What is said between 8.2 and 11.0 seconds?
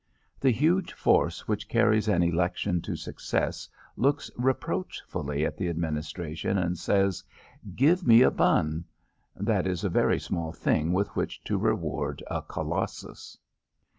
a bun." That is a very small thing